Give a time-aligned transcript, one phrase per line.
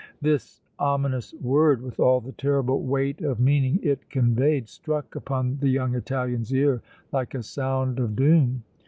[0.19, 5.69] This ominous word, with all the terrible weight of meaning it conveyed, struck upon the
[5.69, 6.81] young Italian's ear
[7.11, 8.63] like a sound of doom.